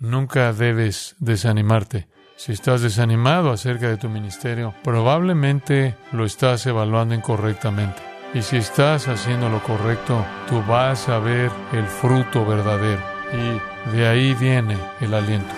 [0.00, 2.08] nunca debes desanimarte.
[2.36, 8.02] Si estás desanimado acerca de tu ministerio, probablemente lo estás evaluando incorrectamente.
[8.32, 13.02] Y si estás haciendo lo correcto, tú vas a ver el fruto verdadero.
[13.32, 15.52] Y de ahí viene el aliento.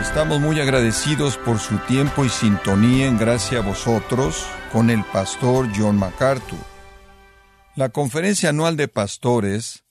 [0.00, 5.68] Estamos muy agradecidos por su tiempo y sintonía en gracia a vosotros con el pastor
[5.76, 6.58] John MacArthur.
[7.74, 9.84] La conferencia anual de pastores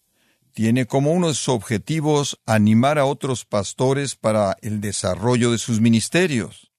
[0.54, 5.82] tiene como uno de sus objetivos animar a otros pastores para el desarrollo de sus
[5.82, 6.72] ministerios.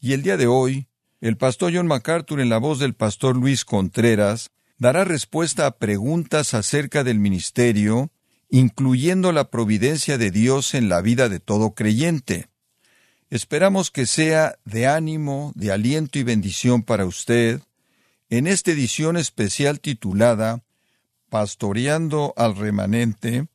[0.00, 0.88] Y el día de hoy,
[1.20, 6.54] el pastor John MacArthur en la voz del pastor Luis Contreras dará respuesta a preguntas
[6.54, 8.12] acerca del ministerio,
[8.50, 12.48] incluyendo la providencia de Dios en la vida de todo creyente.
[13.28, 17.60] Esperamos que sea de ánimo, de aliento y bendición para usted
[18.30, 20.62] en esta edición especial titulada
[21.28, 23.48] Pastoreando al remanente,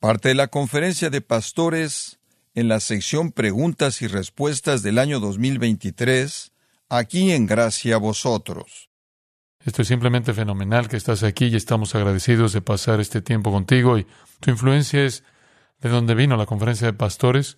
[0.00, 2.18] parte de la conferencia de pastores
[2.54, 6.52] en la sección Preguntas y Respuestas del año 2023,
[6.90, 8.90] aquí en Gracia a Vosotros.
[9.64, 13.98] Esto es simplemente fenomenal que estás aquí y estamos agradecidos de pasar este tiempo contigo
[13.98, 14.06] y
[14.40, 15.24] tu influencia es
[15.80, 17.56] de donde vino la conferencia de pastores.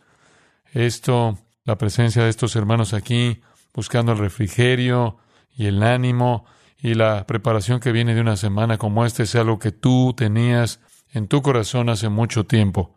[0.72, 1.36] Esto
[1.68, 3.42] la presencia de estos hermanos aquí,
[3.74, 5.18] buscando el refrigerio
[5.54, 6.46] y el ánimo
[6.78, 10.80] y la preparación que viene de una semana como esta es algo que tú tenías
[11.12, 12.96] en tu corazón hace mucho tiempo.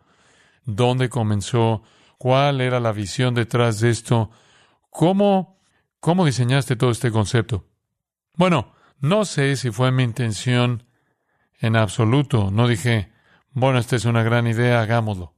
[0.64, 1.82] ¿Dónde comenzó?
[2.16, 4.30] ¿Cuál era la visión detrás de esto?
[4.88, 5.60] ¿Cómo,
[6.00, 7.66] cómo diseñaste todo este concepto?
[8.36, 10.84] Bueno, no sé si fue mi intención
[11.60, 12.50] en absoluto.
[12.50, 13.12] No dije,
[13.50, 15.34] bueno, esta es una gran idea, hagámoslo.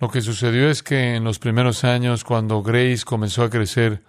[0.00, 4.04] Lo que sucedió es que en los primeros años, cuando Grace comenzó a crecer,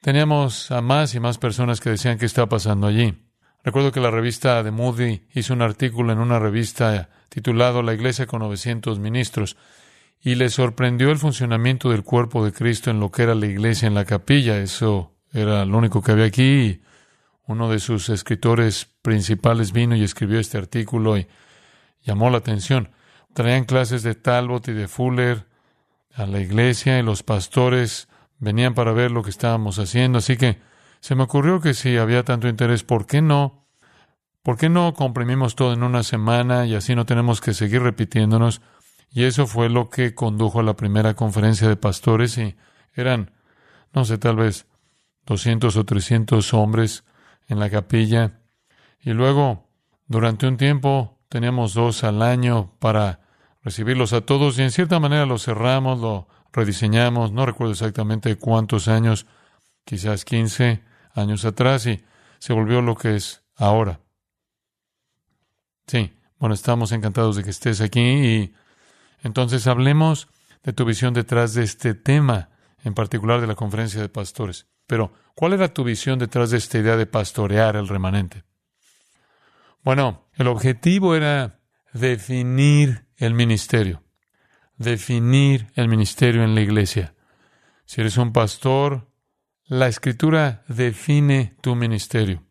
[0.00, 3.14] teníamos a más y más personas que decían qué está pasando allí.
[3.62, 8.26] Recuerdo que la revista de Moody hizo un artículo en una revista titulado La Iglesia
[8.26, 9.56] con 900 ministros
[10.24, 13.86] y le sorprendió el funcionamiento del cuerpo de Cristo en lo que era la iglesia
[13.86, 14.56] en la capilla.
[14.56, 16.80] Eso era lo único que había aquí.
[17.46, 21.26] Uno de sus escritores principales vino y escribió este artículo y
[22.02, 22.88] llamó la atención.
[23.34, 25.46] Traían clases de Talbot y de Fuller
[26.14, 28.08] a la iglesia y los pastores
[28.38, 30.18] venían para ver lo que estábamos haciendo.
[30.18, 30.60] Así que
[31.00, 33.66] se me ocurrió que si había tanto interés, ¿por qué no?
[34.42, 38.60] ¿Por qué no comprimimos todo en una semana y así no tenemos que seguir repitiéndonos?
[39.10, 42.54] Y eso fue lo que condujo a la primera conferencia de pastores y
[42.94, 43.32] eran,
[43.92, 44.66] no sé, tal vez
[45.26, 47.04] 200 o 300 hombres
[47.48, 48.40] en la capilla.
[49.00, 49.68] Y luego,
[50.06, 53.23] durante un tiempo, teníamos dos al año para
[53.64, 58.86] recibirlos a todos y en cierta manera lo cerramos, lo rediseñamos, no recuerdo exactamente cuántos
[58.88, 59.26] años,
[59.84, 62.04] quizás 15 años atrás y
[62.38, 64.00] se volvió lo que es ahora.
[65.86, 68.54] Sí, bueno, estamos encantados de que estés aquí y
[69.22, 70.28] entonces hablemos
[70.62, 72.50] de tu visión detrás de este tema,
[72.82, 74.66] en particular de la conferencia de pastores.
[74.86, 78.44] Pero, ¿cuál era tu visión detrás de esta idea de pastorear el remanente?
[79.82, 81.60] Bueno, el objetivo era
[81.92, 84.02] definir el ministerio,
[84.76, 87.14] definir el ministerio en la iglesia.
[87.84, 89.08] Si eres un pastor,
[89.66, 92.42] la escritura define tu ministerio.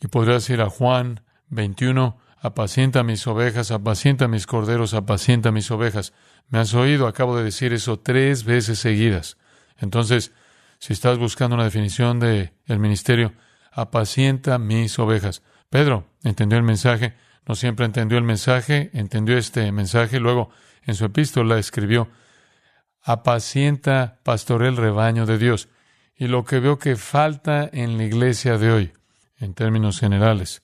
[0.00, 6.12] Y podrás ir a Juan 21, apacienta mis ovejas, apacienta mis corderos, apacienta mis ovejas.
[6.48, 9.36] Me has oído, acabo de decir eso tres veces seguidas.
[9.78, 10.32] Entonces,
[10.78, 13.32] si estás buscando una definición de el ministerio,
[13.70, 15.42] apacienta mis ovejas.
[15.70, 17.14] Pedro entendió el mensaje,
[17.46, 20.50] no siempre entendió el mensaje, entendió este mensaje, luego
[20.84, 22.08] en su epístola escribió,
[23.02, 25.68] apacienta, pastoré el rebaño de Dios.
[26.16, 28.92] Y lo que veo que falta en la iglesia de hoy,
[29.38, 30.62] en términos generales,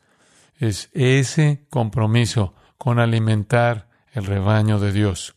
[0.56, 5.34] es ese compromiso con alimentar el rebaño de Dios.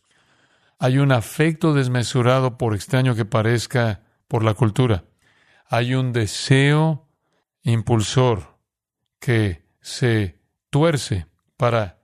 [0.78, 5.04] Hay un afecto desmesurado, por extraño que parezca, por la cultura.
[5.66, 7.08] Hay un deseo
[7.62, 8.58] impulsor
[9.20, 10.40] que se
[10.70, 11.26] tuerce
[11.62, 12.00] para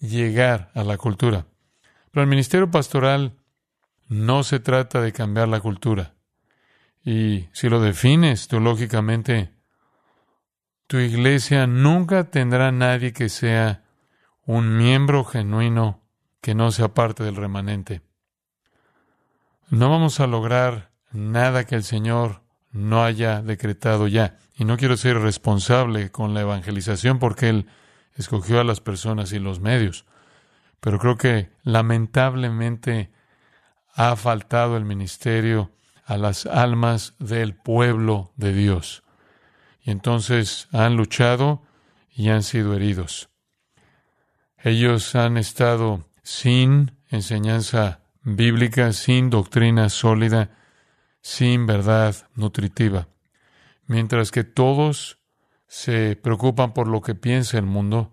[0.00, 1.44] llegar a la cultura.
[2.10, 3.36] Pero el ministerio pastoral
[4.08, 6.14] no se trata de cambiar la cultura.
[7.04, 9.52] Y si lo defines teológicamente,
[10.86, 13.84] tu iglesia nunca tendrá nadie que sea
[14.46, 16.00] un miembro genuino
[16.40, 18.00] que no sea parte del remanente.
[19.68, 22.40] No vamos a lograr nada que el Señor
[22.72, 24.38] no haya decretado ya.
[24.56, 27.66] Y no quiero ser responsable con la evangelización porque Él
[28.16, 30.04] escogió a las personas y los medios.
[30.80, 33.10] Pero creo que lamentablemente
[33.94, 35.70] ha faltado el ministerio
[36.04, 39.02] a las almas del pueblo de Dios.
[39.82, 41.62] y entonces han luchado
[42.10, 43.28] y han sido heridos.
[44.58, 50.50] Ellos han estado sin enseñanza bíblica, sin doctrina sólida,
[51.20, 53.08] sin verdad nutritiva.
[53.86, 55.18] Mientras que todos
[55.66, 58.12] se preocupan por lo que piensa el mundo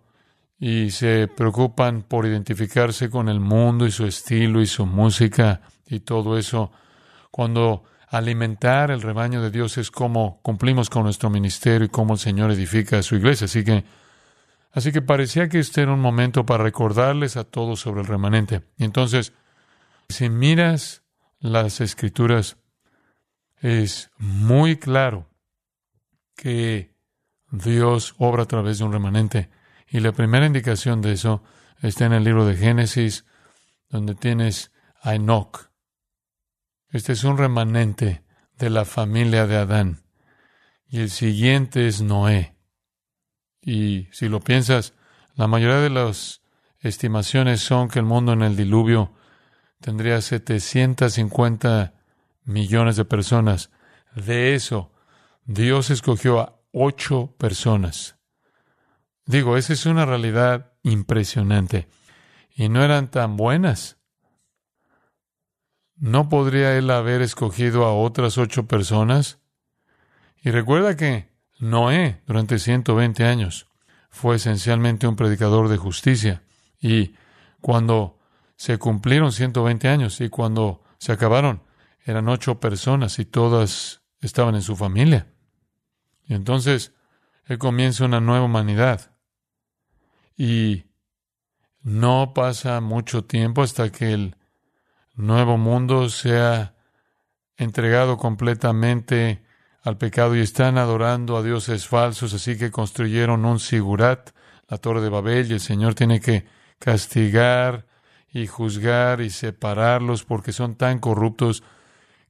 [0.60, 6.00] y se preocupan por identificarse con el mundo y su estilo y su música y
[6.00, 6.72] todo eso,
[7.32, 12.20] cuando alimentar el rebaño de Dios es como cumplimos con nuestro ministerio y cómo el
[12.20, 13.46] Señor edifica su iglesia.
[13.46, 13.84] Así que,
[14.72, 18.62] así que parecía que este era un momento para recordarles a todos sobre el remanente.
[18.78, 19.34] Y entonces,
[20.10, 21.04] si miras
[21.40, 22.58] las escrituras,
[23.60, 25.28] es muy claro
[26.36, 26.93] que
[27.54, 29.52] Dios obra a través de un remanente.
[29.88, 31.44] Y la primera indicación de eso
[31.84, 33.26] está en el libro de Génesis,
[33.90, 35.70] donde tienes a Enoch.
[36.90, 38.24] Este es un remanente
[38.58, 40.04] de la familia de Adán.
[40.88, 42.56] Y el siguiente es Noé.
[43.62, 44.96] Y si lo piensas,
[45.36, 46.42] la mayoría de las
[46.80, 49.14] estimaciones son que el mundo en el diluvio
[49.80, 51.94] tendría 750
[52.46, 53.70] millones de personas.
[54.16, 54.92] De eso,
[55.46, 58.18] Dios escogió a ocho personas.
[59.26, 61.88] Digo, esa es una realidad impresionante.
[62.54, 63.98] Y no eran tan buenas.
[65.96, 69.40] ¿No podría él haber escogido a otras ocho personas?
[70.44, 73.68] Y recuerda que Noé, durante 120 años,
[74.10, 76.44] fue esencialmente un predicador de justicia.
[76.82, 77.16] Y
[77.62, 78.20] cuando
[78.58, 81.64] se cumplieron 120 años y cuando se acabaron,
[82.06, 85.33] eran ocho personas y todas estaban en su familia.
[86.28, 86.94] Y entonces
[87.46, 89.12] él comienza una nueva humanidad.
[90.38, 90.86] Y
[91.82, 94.36] no pasa mucho tiempo hasta que el
[95.16, 96.76] nuevo mundo se ha
[97.58, 99.44] entregado completamente
[99.84, 104.32] al pecado y están adorando a dioses falsos, así que construyeron un sigurat,
[104.70, 106.46] la torre de Babel, y el Señor tiene que
[106.80, 107.86] castigar
[108.32, 111.64] y juzgar y separarlos porque son tan corruptos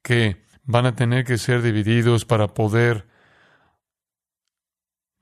[0.01, 3.07] que van a tener que ser divididos para poder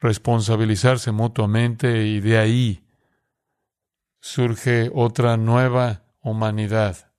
[0.02, 2.88] responsabilizarse mutuamente y de ahí
[4.20, 7.12] surge otra nueva humanidad.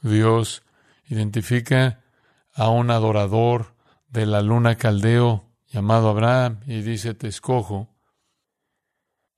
[0.00, 0.62] Dios
[1.06, 2.02] identifica
[2.52, 3.74] a un adorador
[4.08, 7.94] de la luna caldeo llamado Abraham y dice, te escojo.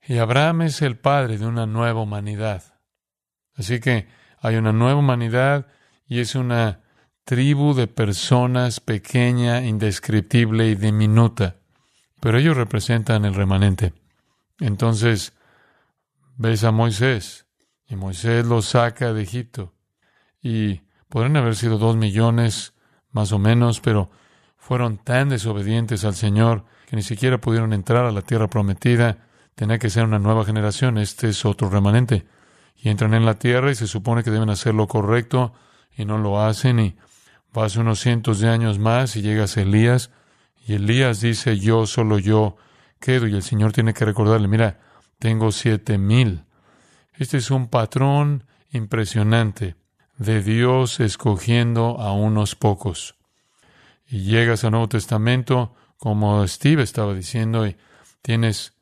[0.06, 2.62] Y Abraham es el padre de una nueva humanidad.
[3.54, 4.06] Así que
[4.38, 5.66] hay una nueva humanidad
[6.06, 6.82] y es una
[7.25, 11.56] tribu de personas pequeña, indescriptible y diminuta.
[12.20, 13.92] Pero ellos representan el remanente.
[14.58, 15.34] Entonces,
[16.36, 17.46] ves a Moisés
[17.88, 19.74] y Moisés lo saca de Egipto
[20.42, 22.74] y podrían haber sido dos millones
[23.10, 24.10] más o menos, pero
[24.56, 29.26] fueron tan desobedientes al Señor que ni siquiera pudieron entrar a la tierra prometida.
[29.54, 30.98] Tenía que ser una nueva generación.
[30.98, 32.26] Este es otro remanente.
[32.76, 35.54] Y entran en la tierra y se supone que deben hacer lo correcto
[35.96, 36.78] y no lo hacen.
[36.78, 36.96] Y
[37.52, 40.10] pasa unos cientos de años más y llegas a Elías.
[40.66, 42.56] Y Elías dice, yo, solo yo
[42.98, 43.28] quedo.
[43.28, 44.80] Y el Señor tiene que recordarle, mira,
[45.18, 46.44] tengo siete mil.
[47.14, 49.76] Este es un patrón impresionante
[50.18, 53.14] de Dios escogiendo a unos pocos.
[54.08, 57.76] Y llegas al Nuevo Testamento, como Steve estaba diciendo, y
[58.22, 58.74] tienes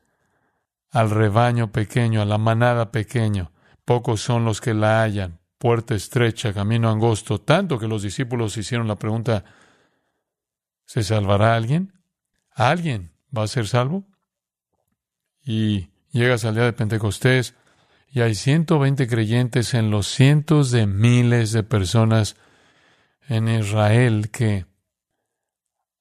[0.91, 3.51] al rebaño pequeño, a la manada pequeño.
[3.85, 5.39] Pocos son los que la hallan.
[5.59, 9.45] Puerta estrecha, camino angosto, tanto que los discípulos hicieron la pregunta,
[10.85, 11.93] ¿se salvará alguien?
[12.51, 14.05] ¿Alguien va a ser salvo?
[15.43, 17.55] Y llegas al día de Pentecostés,
[18.09, 22.37] y hay 120 creyentes en los cientos de miles de personas
[23.27, 24.65] en Israel que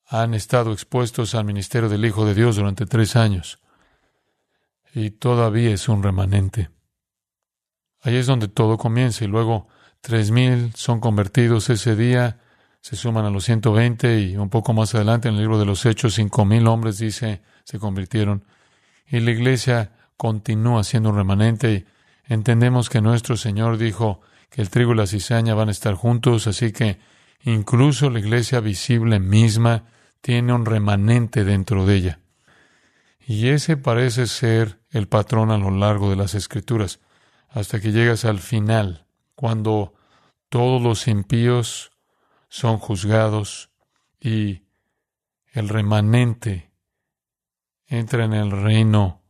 [0.06, 3.58] han estado expuestos al ministerio del Hijo de Dios durante tres años.
[4.94, 6.70] Y todavía es un remanente.
[8.00, 9.66] Ahí es donde todo comienza y luego
[10.00, 12.43] tres mil son convertidos ese día,
[12.84, 15.86] se suman a los 120 y un poco más adelante en el libro de los
[15.86, 18.44] Hechos cinco mil hombres dice se convirtieron
[19.06, 21.86] y la iglesia continúa siendo un remanente
[22.26, 26.46] Entendemos que nuestro Señor dijo que el trigo y la cizaña van a estar juntos,
[26.46, 26.98] así que
[27.44, 29.84] incluso la iglesia visible misma
[30.20, 32.20] tiene un remanente dentro de ella.
[33.26, 37.00] Y ese parece ser el patrón a lo largo de las escrituras,
[37.50, 39.94] hasta que llegas al final, cuando
[40.48, 41.90] todos los impíos
[42.54, 43.72] son juzgados
[44.20, 44.62] y
[45.50, 46.70] el remanente
[47.84, 49.24] entra en el reino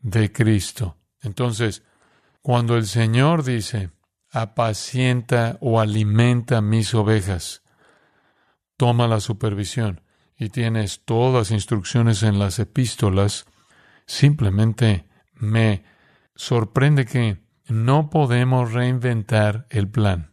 [0.00, 0.98] de Cristo.
[1.22, 1.82] Entonces,
[2.42, 3.88] cuando el Señor dice,
[4.30, 7.62] apacienta o alimenta mis ovejas,
[8.76, 10.02] toma la supervisión
[10.36, 13.46] y tienes todas las instrucciones en las epístolas,
[14.04, 15.84] simplemente me
[16.34, 20.31] sorprende que no podemos reinventar el plan.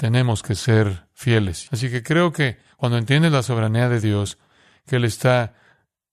[0.00, 1.68] Tenemos que ser fieles.
[1.72, 4.38] Así que creo que cuando entiendes la soberanía de Dios,
[4.86, 5.52] que Él está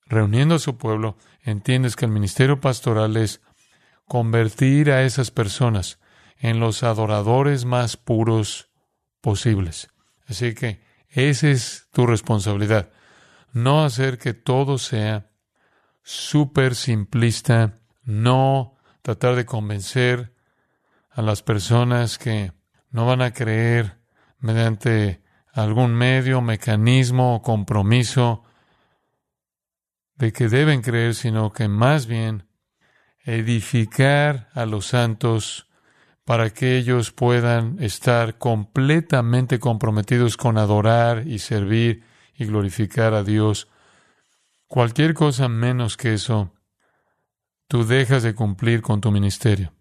[0.05, 3.39] reuniendo a su pueblo, entiendes que el ministerio pastoral es
[4.05, 5.99] convertir a esas personas
[6.37, 8.69] en los adoradores más puros
[9.21, 9.87] posibles.
[10.27, 12.91] Así que esa es tu responsabilidad.
[13.53, 15.31] No hacer que todo sea
[16.03, 20.33] súper simplista, no tratar de convencer
[21.09, 22.51] a las personas que
[22.89, 23.97] no van a creer
[24.39, 25.21] mediante
[25.53, 28.43] algún medio, mecanismo o compromiso
[30.15, 32.47] de que deben creer, sino que más bien
[33.23, 35.67] edificar a los santos
[36.25, 42.03] para que ellos puedan estar completamente comprometidos con adorar y servir
[42.35, 43.67] y glorificar a Dios.
[44.67, 46.53] Cualquier cosa menos que eso,
[47.67, 49.76] tú dejas de cumplir con tu ministerio.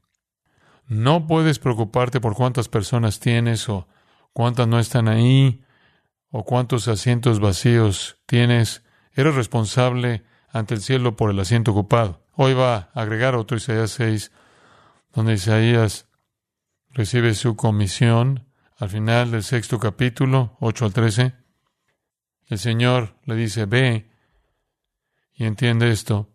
[0.88, 3.88] No puedes preocuparte por cuántas personas tienes o
[4.33, 5.64] cuántas no están ahí
[6.31, 8.85] o cuántos asientos vacíos tienes.
[9.12, 12.25] Eres responsable ante el cielo por el asiento ocupado.
[12.35, 14.31] Hoy va a agregar otro Isaías 6,
[15.12, 16.07] donde Isaías
[16.90, 18.47] recibe su comisión
[18.78, 21.35] al final del sexto capítulo, 8 al 13.
[22.49, 24.11] El Señor le dice, ve
[25.35, 26.31] y entiende esto,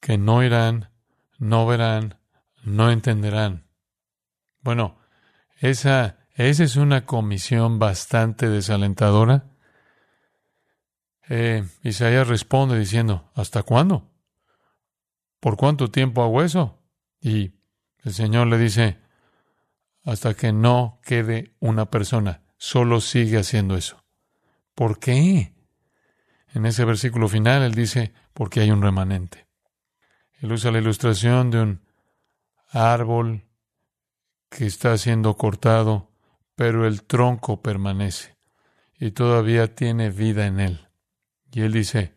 [0.00, 0.90] que no irán,
[1.38, 2.18] no verán,
[2.62, 3.66] no entenderán.
[4.60, 4.98] Bueno,
[5.60, 9.46] esa, esa es una comisión bastante desalentadora.
[11.28, 14.10] Eh, Isaías responde diciendo, ¿hasta cuándo?
[15.40, 16.78] ¿Por cuánto tiempo hago eso?
[17.20, 17.52] Y
[18.04, 18.98] el Señor le dice,
[20.04, 24.04] hasta que no quede una persona, solo sigue haciendo eso.
[24.74, 25.52] ¿Por qué?
[26.54, 29.46] En ese versículo final él dice, porque hay un remanente.
[30.40, 31.80] Él usa la ilustración de un
[32.72, 33.44] árbol
[34.48, 36.10] que está siendo cortado,
[36.54, 38.36] pero el tronco permanece
[38.98, 40.88] y todavía tiene vida en él.
[41.50, 42.14] Y él dice,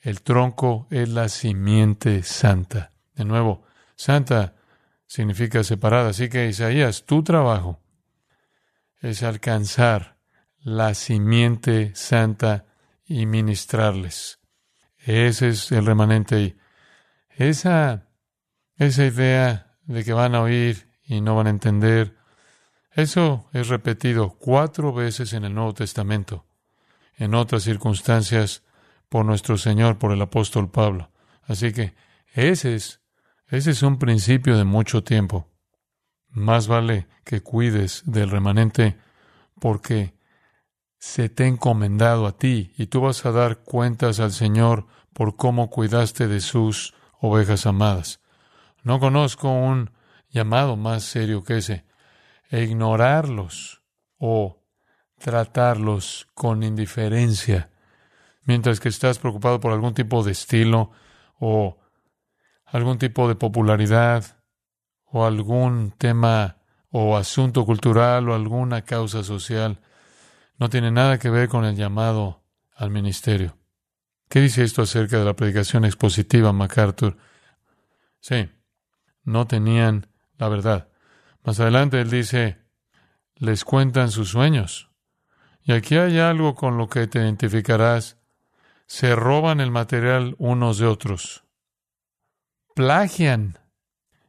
[0.00, 2.92] el tronco es la simiente santa.
[3.14, 3.64] De nuevo,
[3.96, 4.54] santa
[5.06, 6.10] significa separada.
[6.10, 7.80] Así que Isaías, tu trabajo
[9.00, 10.18] es alcanzar
[10.60, 12.66] la simiente santa
[13.04, 14.38] y ministrarles.
[14.98, 16.40] Ese es el remanente.
[16.40, 16.56] Y
[17.36, 18.08] esa,
[18.76, 22.16] esa idea de que van a oír y no van a entender,
[22.92, 26.46] eso es repetido cuatro veces en el Nuevo Testamento.
[27.16, 28.62] En otras circunstancias,
[29.08, 31.10] por nuestro Señor, por el apóstol Pablo.
[31.42, 31.94] Así que
[32.34, 33.00] ese es,
[33.48, 35.48] ese es un principio de mucho tiempo.
[36.28, 38.98] Más vale que cuides del remanente
[39.58, 40.14] porque
[40.98, 45.36] se te ha encomendado a ti y tú vas a dar cuentas al Señor por
[45.36, 48.20] cómo cuidaste de sus ovejas amadas.
[48.82, 49.90] No conozco un
[50.30, 51.84] llamado más serio que ese.
[52.50, 53.82] E ignorarlos
[54.18, 54.62] o
[55.18, 57.70] tratarlos con indiferencia
[58.48, 60.90] mientras que estás preocupado por algún tipo de estilo
[61.38, 61.76] o
[62.64, 64.38] algún tipo de popularidad
[65.04, 66.56] o algún tema
[66.90, 69.80] o asunto cultural o alguna causa social.
[70.56, 72.42] No tiene nada que ver con el llamado
[72.74, 73.58] al ministerio.
[74.30, 77.18] ¿Qué dice esto acerca de la predicación expositiva, MacArthur?
[78.20, 78.48] Sí,
[79.28, 80.08] no tenían
[80.38, 80.88] la verdad.
[81.44, 82.58] Más adelante él dice,
[83.36, 84.90] les cuentan sus sueños.
[85.62, 88.18] Y aquí hay algo con lo que te identificarás
[88.86, 91.44] se roban el material unos de otros,
[92.74, 93.58] plagian.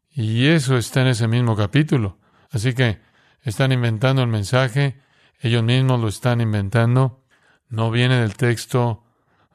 [0.10, 2.20] Y eso está en ese mismo capítulo.
[2.52, 3.00] Así que
[3.42, 5.00] están inventando el mensaje,
[5.40, 7.24] ellos mismos lo están inventando,
[7.70, 9.06] no viene del texto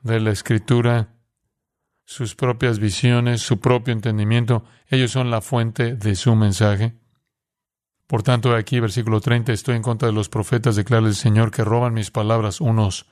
[0.01, 1.13] de la escritura,
[2.04, 6.94] sus propias visiones, su propio entendimiento, ellos son la fuente de su mensaje.
[8.06, 11.64] Por tanto, aquí, versículo 30, estoy en contra de los profetas, declara el Señor, que
[11.64, 13.06] roban mis palabras unos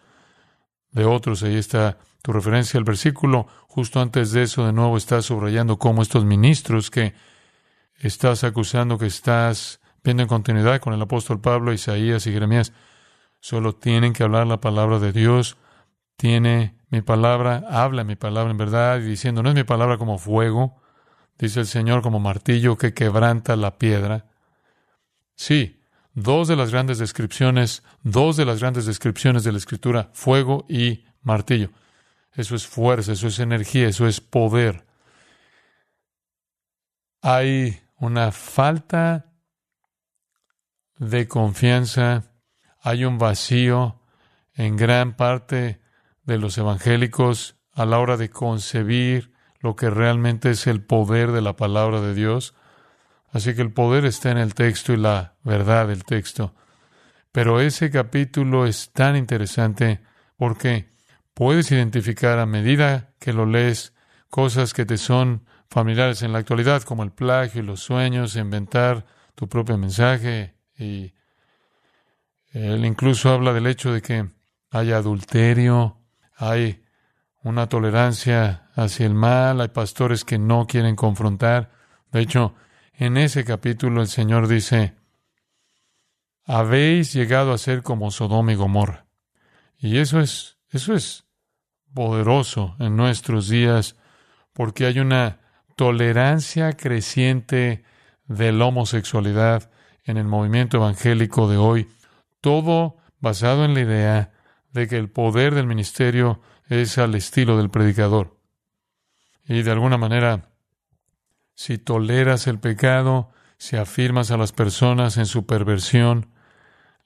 [0.90, 1.42] de otros.
[1.42, 3.46] Ahí está tu referencia al versículo.
[3.66, 7.14] Justo antes de eso, de nuevo, estás subrayando cómo estos ministros que
[7.96, 12.72] estás acusando que estás viendo en continuidad con el apóstol Pablo, Isaías y Jeremías,
[13.40, 15.56] solo tienen que hablar la palabra de Dios.
[16.16, 20.80] Tiene mi palabra, habla mi palabra en verdad, diciendo, no es mi palabra como fuego,
[21.38, 24.26] dice el Señor, como martillo que quebranta la piedra.
[25.34, 25.82] Sí,
[26.14, 31.04] dos de las grandes descripciones, dos de las grandes descripciones de la Escritura, fuego y
[31.22, 31.70] martillo.
[32.34, 34.86] Eso es fuerza, eso es energía, eso es poder.
[37.20, 39.32] Hay una falta
[40.96, 42.24] de confianza,
[42.80, 44.00] hay un vacío
[44.54, 45.81] en gran parte
[46.24, 51.40] de los evangélicos a la hora de concebir lo que realmente es el poder de
[51.40, 52.54] la palabra de Dios.
[53.30, 56.54] Así que el poder está en el texto y la verdad del texto.
[57.30, 60.00] Pero ese capítulo es tan interesante
[60.36, 60.90] porque
[61.32, 63.94] puedes identificar a medida que lo lees
[64.28, 69.06] cosas que te son familiares en la actualidad, como el plagio y los sueños, inventar
[69.34, 70.56] tu propio mensaje.
[70.76, 71.14] Y
[72.50, 74.28] él incluso habla del hecho de que
[74.70, 76.01] hay adulterio,
[76.42, 76.82] hay
[77.44, 81.70] una tolerancia hacia el mal, hay pastores que no quieren confrontar.
[82.10, 82.54] De hecho,
[82.94, 84.96] en ese capítulo el Señor dice,
[86.44, 89.06] habéis llegado a ser como Sodoma y Gomorra.
[89.78, 91.26] Y eso es, eso es
[91.94, 93.96] poderoso en nuestros días
[94.52, 95.38] porque hay una
[95.76, 97.84] tolerancia creciente
[98.26, 99.70] de la homosexualidad
[100.04, 101.88] en el movimiento evangélico de hoy,
[102.40, 104.32] todo basado en la idea
[104.72, 108.38] de que el poder del ministerio es al estilo del predicador.
[109.46, 110.50] Y de alguna manera,
[111.54, 116.32] si toleras el pecado, si afirmas a las personas en su perversión,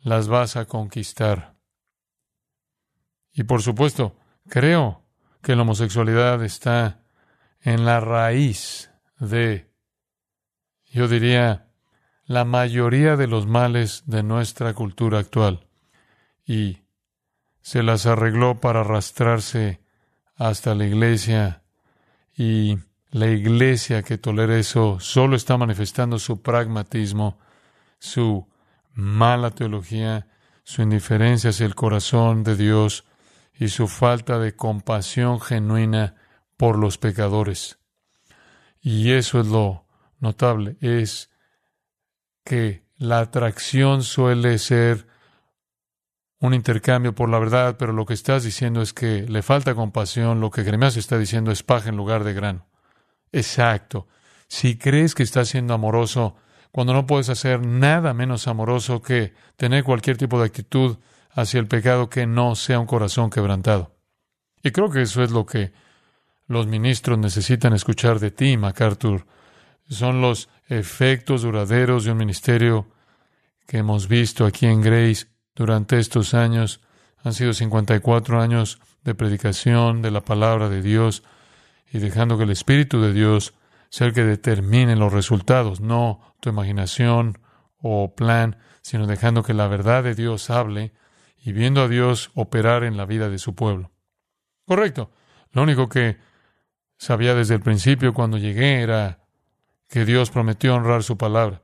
[0.01, 1.57] las vas a conquistar.
[3.33, 4.17] Y por supuesto,
[4.49, 5.03] creo
[5.43, 7.03] que la homosexualidad está
[7.61, 9.71] en la raíz de,
[10.87, 11.69] yo diría,
[12.25, 15.69] la mayoría de los males de nuestra cultura actual.
[16.45, 16.86] Y
[17.67, 19.81] se las arregló para arrastrarse
[20.37, 21.65] hasta la iglesia
[22.37, 22.79] y
[23.11, 27.41] la iglesia que tolera eso solo está manifestando su pragmatismo,
[27.99, 28.47] su
[28.95, 30.29] mala teología,
[30.63, 33.05] su indiferencia hacia el corazón de Dios
[33.53, 36.15] y su falta de compasión genuina
[36.57, 37.81] por los pecadores.
[38.81, 39.87] Y eso es lo
[40.21, 41.33] notable, es
[42.45, 45.16] que la atracción suele ser
[46.41, 50.41] un intercambio por la verdad, pero lo que estás diciendo es que le falta compasión,
[50.41, 52.67] lo que Jeremías está diciendo es paja en lugar de grano.
[53.33, 54.07] Exacto.
[54.49, 56.37] Si crees que estás siendo amoroso,
[56.71, 60.99] cuando no puedes hacer nada menos amoroso que tener cualquier tipo de actitud
[61.31, 63.97] hacia el pecado que no sea un corazón quebrantado.
[64.63, 65.73] Y creo que eso es lo que
[66.47, 69.27] los ministros necesitan escuchar de ti, MacArthur.
[69.89, 72.89] Son los efectos duraderos de un ministerio
[73.67, 76.81] que hemos visto aquí en Grace durante estos años.
[77.25, 81.25] Han sido 54 años de predicación de la palabra de Dios
[81.91, 83.55] y dejando que el Espíritu de Dios
[83.89, 87.39] sea el que determine los resultados, no tu imaginación
[87.79, 90.93] o plan, sino dejando que la verdad de Dios hable
[91.39, 93.91] y viendo a Dios operar en la vida de su pueblo.
[94.65, 95.11] Correcto.
[95.53, 96.19] Lo único que
[96.99, 99.25] sabía desde el principio cuando llegué era
[99.89, 101.63] que Dios prometió honrar su palabra.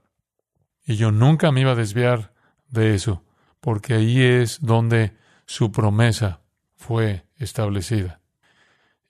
[0.87, 2.33] Y yo nunca me iba a desviar
[2.69, 3.23] de eso
[3.63, 6.41] porque ahí es donde su promesa
[6.75, 8.21] fue establecida.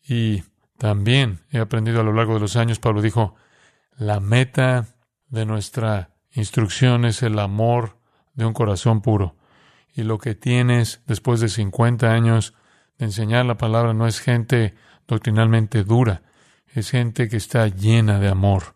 [0.07, 0.45] Y
[0.77, 3.35] también he aprendido a lo largo de los años, Pablo dijo,
[3.97, 4.89] la meta
[5.29, 7.97] de nuestra instrucción es el amor
[8.35, 9.37] de un corazón puro.
[9.95, 12.53] Y lo que tienes después de 50 años
[12.99, 14.75] de enseñar la palabra no es gente
[15.09, 16.21] doctrinalmente dura,
[16.75, 18.75] es gente que está llena de amor.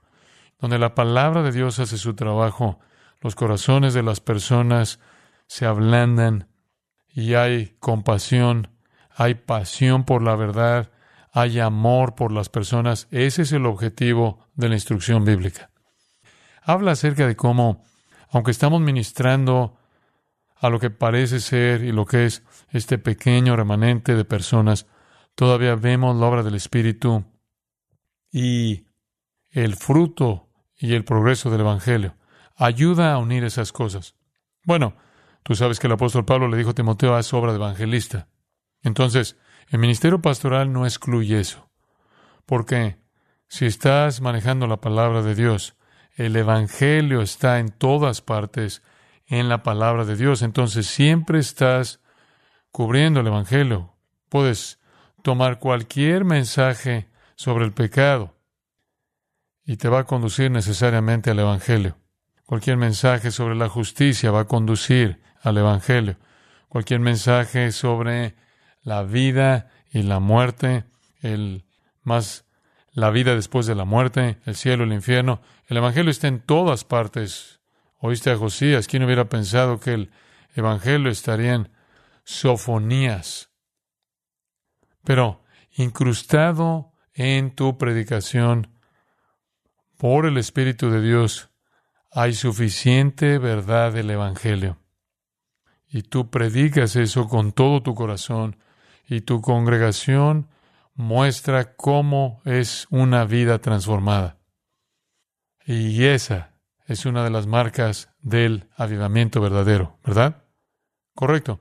[0.59, 2.79] Donde la palabra de Dios hace su trabajo,
[3.21, 5.01] los corazones de las personas
[5.47, 6.49] se ablandan
[7.09, 8.69] y hay compasión,
[9.15, 10.91] hay pasión por la verdad,
[11.33, 13.09] hay amor por las personas.
[13.11, 15.71] Ese es el objetivo de la instrucción bíblica.
[16.63, 17.85] Habla acerca de cómo,
[18.31, 19.79] aunque estamos ministrando
[20.57, 24.87] a lo que parece ser y lo que es este pequeño remanente de personas,
[25.35, 27.25] todavía vemos la obra del Espíritu
[28.33, 28.87] y
[29.51, 32.17] el fruto y el progreso del Evangelio.
[32.57, 34.15] Ayuda a unir esas cosas.
[34.65, 34.95] Bueno,
[35.47, 38.27] Tú sabes que el apóstol Pablo le dijo a Timoteo, haz obra de evangelista.
[38.83, 39.37] Entonces,
[39.69, 41.71] el ministerio pastoral no excluye eso.
[42.47, 42.97] Porque
[43.47, 45.77] si estás manejando la palabra de Dios,
[46.17, 48.83] el Evangelio está en todas partes
[49.27, 50.43] en la palabra de Dios.
[50.43, 52.01] Entonces siempre estás
[52.73, 53.95] cubriendo el Evangelio.
[54.29, 54.81] Puedes
[55.23, 58.35] tomar cualquier mensaje sobre el pecado
[59.65, 61.99] y te va a conducir necesariamente al Evangelio.
[62.47, 66.17] Cualquier mensaje sobre la justicia va a conducir al Evangelio.
[66.69, 68.37] Cualquier mensaje sobre
[68.83, 70.85] la vida y la muerte,
[71.23, 71.65] el
[72.03, 72.45] más
[72.93, 75.43] la vida después de la muerte, el cielo, el infierno.
[75.67, 77.61] El Evangelio está en todas partes.
[77.99, 80.11] Oíste a Josías, ¿quién hubiera pensado que el
[80.55, 81.69] Evangelio estaría en
[82.23, 83.51] sofonías?
[85.03, 88.69] Pero incrustado en tu predicación
[89.97, 91.51] por el Espíritu de Dios,
[92.17, 94.79] hay suficiente verdad del Evangelio
[95.87, 98.57] y tú predicas eso con todo tu corazón
[99.07, 100.49] y tu congregación
[100.95, 104.39] muestra cómo es una vida transformada.
[105.67, 106.55] Y esa
[106.87, 110.43] es una de las marcas del avivamiento verdadero, ¿verdad?
[111.15, 111.61] Correcto.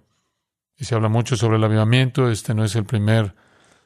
[0.77, 2.31] Y se habla mucho sobre el avivamiento.
[2.31, 3.35] Este no es el primer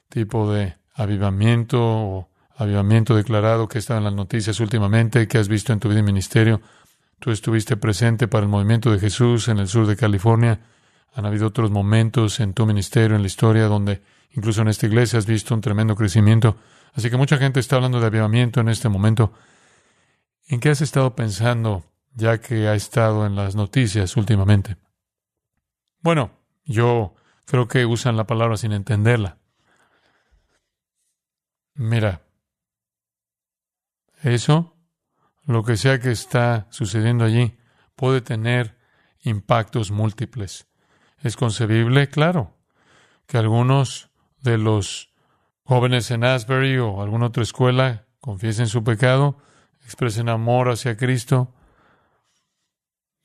[0.08, 2.30] tipo de avivamiento o
[2.60, 6.04] avivamiento declarado que está en las noticias últimamente, que has visto en tu vida y
[6.04, 6.62] ministerio.
[7.18, 10.60] Tú estuviste presente para el movimiento de Jesús en el sur de California.
[11.14, 15.20] Han habido otros momentos en tu ministerio, en la historia, donde incluso en esta iglesia
[15.20, 16.58] has visto un tremendo crecimiento.
[16.94, 19.32] Así que mucha gente está hablando de avivamiento en este momento.
[20.50, 24.76] ¿En qué has estado pensando ya que ha estado en las noticias últimamente?
[26.02, 26.32] Bueno,
[26.66, 29.38] yo creo que usan la palabra sin entenderla.
[31.76, 32.22] Mira,
[34.24, 34.76] eso,
[35.46, 37.58] lo que sea que está sucediendo allí,
[37.96, 38.78] puede tener
[39.22, 40.68] impactos múltiples.
[41.22, 42.56] Es concebible, claro,
[43.28, 44.10] que algunos
[44.42, 45.14] de los
[45.64, 49.38] jóvenes en Asbury o alguna otra escuela confiesen su pecado,
[49.84, 51.54] expresen amor hacia Cristo,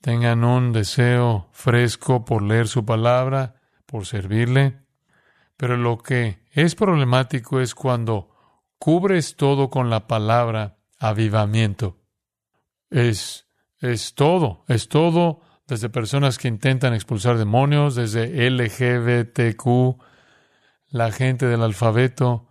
[0.01, 3.55] tengan un deseo fresco por leer su palabra,
[3.85, 4.81] por servirle.
[5.57, 8.29] Pero lo que es problemático es cuando
[8.77, 11.97] cubres todo con la palabra avivamiento.
[12.89, 13.47] Es,
[13.79, 20.01] es todo, es todo, desde personas que intentan expulsar demonios, desde LGBTQ,
[20.89, 22.47] la gente del alfabeto,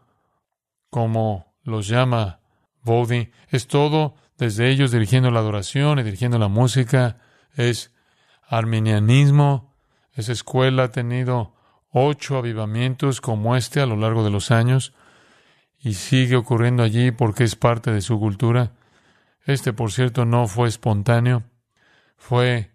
[0.91, 2.41] como los llama
[2.83, 7.21] Bodhi, es todo desde ellos dirigiendo la adoración y dirigiendo la música,
[7.55, 7.95] es
[8.43, 9.75] arminianismo.
[10.13, 11.55] Esa escuela ha tenido
[11.91, 14.93] ocho avivamientos como este a lo largo de los años
[15.85, 18.73] y sigue ocurriendo allí porque es parte de su cultura.
[19.45, 21.45] Este, por cierto, no fue espontáneo,
[22.17, 22.73] fue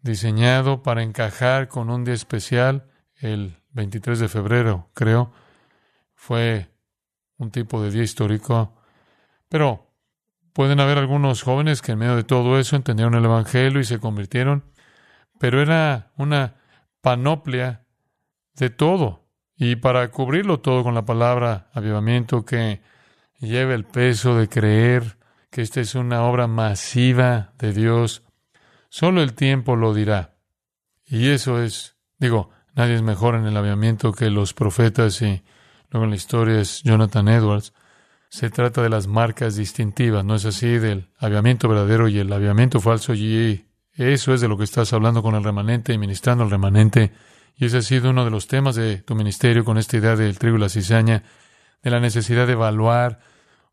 [0.00, 5.32] diseñado para encajar con un día especial, el 23 de febrero, creo.
[6.14, 6.70] Fue
[7.36, 8.74] un tipo de día histórico.
[9.48, 9.92] Pero
[10.52, 13.98] Pueden haber algunos jóvenes que en medio de todo eso entendieron el Evangelio y se
[13.98, 14.64] convirtieron,
[15.38, 16.56] pero era una
[17.00, 17.86] panoplia
[18.54, 19.21] de todo.
[19.64, 22.80] Y para cubrirlo todo con la palabra avivamiento que
[23.38, 25.18] lleve el peso de creer
[25.52, 28.24] que esta es una obra masiva de Dios,
[28.88, 30.34] solo el tiempo lo dirá.
[31.06, 35.44] Y eso es, digo, nadie es mejor en el avivamiento que los profetas y
[35.90, 37.72] luego en la historia es Jonathan Edwards.
[38.30, 40.80] Se trata de las marcas distintivas, ¿no es así?
[40.80, 43.14] Del aviamiento verdadero y el aviamiento falso.
[43.14, 47.12] Y eso es de lo que estás hablando con el remanente y ministrando al remanente.
[47.56, 50.38] Y ese ha sido uno de los temas de tu ministerio con esta idea del
[50.38, 51.22] trigo y la cizaña,
[51.82, 53.20] de la necesidad de evaluar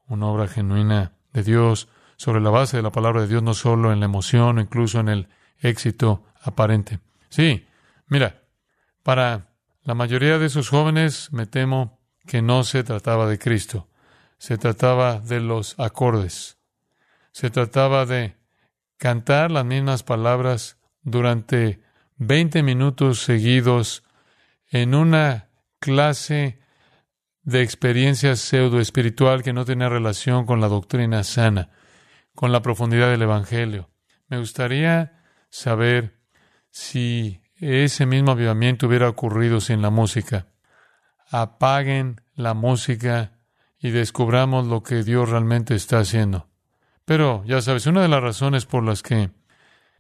[0.07, 1.87] una obra genuina de Dios
[2.17, 4.99] sobre la base de la palabra de Dios, no solo en la emoción o incluso
[4.99, 6.99] en el éxito aparente.
[7.29, 7.67] Sí,
[8.07, 8.43] mira,
[9.03, 13.87] para la mayoría de esos jóvenes me temo que no se trataba de Cristo.
[14.37, 16.57] Se trataba de los acordes.
[17.31, 18.37] Se trataba de
[18.97, 21.81] cantar las mismas palabras durante
[22.19, 24.03] 20 minutos seguidos
[24.69, 25.47] en una
[25.79, 26.59] clase
[27.43, 31.69] de experiencia pseudo espiritual que no tenía relación con la doctrina sana,
[32.35, 33.89] con la profundidad del Evangelio.
[34.27, 36.19] Me gustaría saber
[36.69, 40.47] si ese mismo avivamiento hubiera ocurrido sin la música.
[41.31, 43.39] Apaguen la música
[43.79, 46.49] y descubramos lo que Dios realmente está haciendo.
[47.05, 49.31] Pero, ya sabes, una de las razones por las que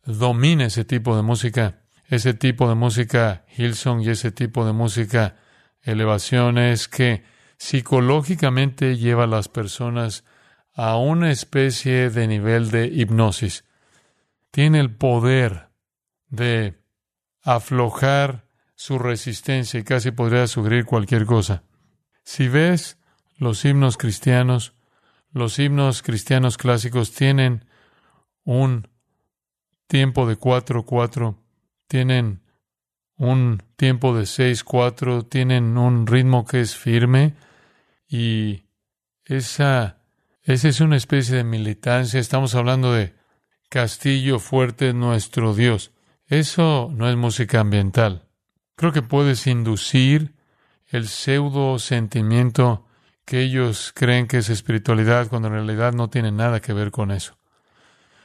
[0.03, 1.78] domina ese tipo de música,
[2.09, 5.35] ese tipo de música Hillsong y ese tipo de música
[5.81, 7.23] elevación es que
[7.57, 10.25] psicológicamente lleva a las personas
[10.73, 13.63] a una especie de nivel de hipnosis.
[14.49, 15.69] Tiene el poder
[16.29, 16.81] de
[17.43, 21.63] aflojar su resistencia y casi podría sugerir cualquier cosa.
[22.23, 22.97] Si ves
[23.37, 24.73] los himnos cristianos,
[25.31, 27.65] los himnos cristianos clásicos tienen
[28.43, 28.87] un
[29.87, 31.38] tiempo de 4-4,
[31.89, 32.41] tienen
[33.17, 37.33] un tiempo de 6-4, tienen un ritmo que es firme
[38.07, 38.63] y
[39.25, 39.97] esa,
[40.43, 42.19] esa es una especie de militancia.
[42.19, 43.13] Estamos hablando de
[43.67, 45.91] castillo fuerte nuestro Dios.
[46.27, 48.27] Eso no es música ambiental.
[48.75, 50.35] Creo que puedes inducir
[50.87, 52.85] el pseudo sentimiento
[53.25, 57.11] que ellos creen que es espiritualidad cuando en realidad no tiene nada que ver con
[57.11, 57.37] eso.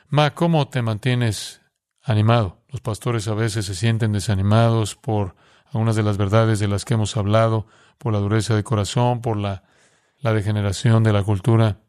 [0.09, 1.64] Ma, ¿cómo te mantienes
[2.05, 2.59] animado?
[2.69, 5.35] Los pastores a veces se sienten desanimados por
[5.67, 7.67] algunas de las verdades de las que hemos hablado,
[7.99, 9.65] por la dureza de corazón, por la,
[10.21, 11.81] la degeneración de la cultura.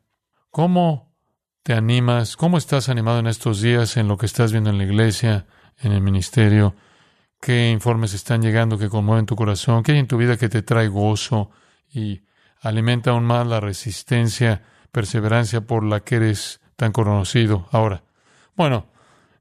[0.49, 1.13] ¿Cómo
[1.62, 2.38] te animas?
[2.38, 5.45] ¿Cómo estás animado en estos días en lo que estás viendo en la iglesia,
[5.80, 6.75] en el ministerio?
[7.45, 10.63] qué informes están llegando que conmueven tu corazón, qué hay en tu vida que te
[10.63, 11.51] trae gozo
[11.93, 12.23] y
[12.60, 18.04] alimenta aún más la resistencia, perseverancia por la que eres tan conocido ahora.
[18.56, 18.88] Bueno,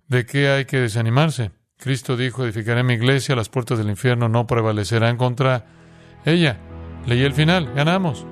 [0.08, 1.52] ¿de qué hay que desanimarse?
[1.78, 5.66] Cristo dijo, edificaré mi iglesia, las puertas del infierno no prevalecerán contra
[6.24, 6.58] ella.
[7.06, 8.26] Leí el final, ganamos.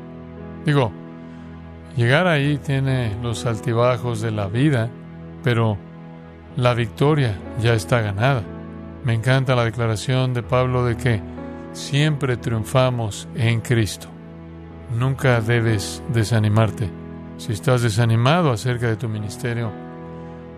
[0.64, 0.92] Digo,
[1.96, 4.88] llegar ahí tiene los altibajos de la vida,
[5.42, 5.76] pero
[6.56, 8.42] la victoria ya está ganada.
[9.04, 11.20] Me encanta la declaración de Pablo de que
[11.72, 14.08] siempre triunfamos en Cristo.
[14.96, 16.90] Nunca debes desanimarte.
[17.38, 19.72] Si estás desanimado acerca de tu ministerio,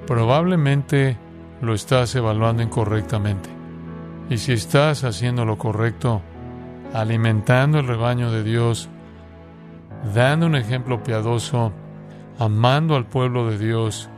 [0.06, 1.16] probablemente
[1.60, 3.48] lo estás evaluando incorrectamente.
[4.30, 6.22] Y si estás haciendo lo correcto,
[6.92, 8.88] alimentando el rebaño de Dios,
[10.14, 11.72] dando un ejemplo piadoso,
[12.38, 14.08] amando al pueblo de Dios,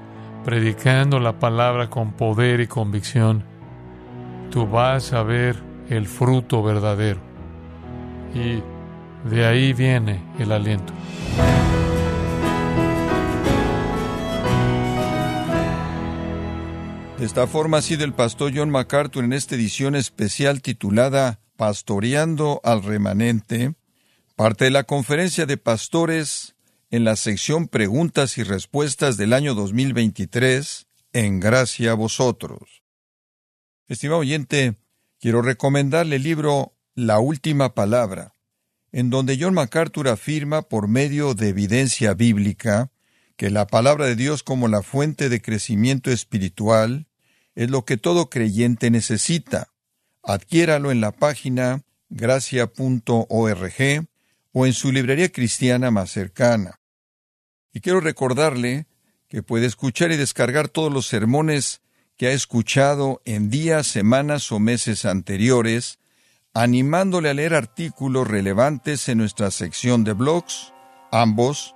[0.45, 3.45] predicando la palabra con poder y convicción,
[4.51, 5.57] tú vas a ver
[5.89, 7.21] el fruto verdadero.
[8.35, 8.63] Y
[9.29, 10.93] de ahí viene el aliento.
[17.19, 22.61] De esta forma ha sido el pastor John MacArthur en esta edición especial titulada Pastoreando
[22.63, 23.75] al Remanente,
[24.35, 26.57] parte de la conferencia de pastores
[26.91, 32.83] en la sección Preguntas y Respuestas del año 2023, en gracia a vosotros.
[33.89, 34.75] Estimado oyente,
[35.19, 38.35] quiero recomendarle el libro La Última Palabra,
[38.93, 42.91] en donde John MacArthur afirma por medio de evidencia bíblica
[43.37, 47.07] que la palabra de Dios como la fuente de crecimiento espiritual
[47.55, 49.69] es lo que todo creyente necesita.
[50.23, 54.07] Adquiéralo en la página gracia.org
[54.53, 56.81] o en su librería cristiana más cercana.
[57.73, 58.87] Y quiero recordarle
[59.29, 61.83] que puede escuchar y descargar todos los sermones
[62.17, 65.99] que ha escuchado en días, semanas o meses anteriores,
[66.55, 70.73] animándole a leer artículos relevantes en nuestra sección de blogs,
[71.13, 71.76] ambos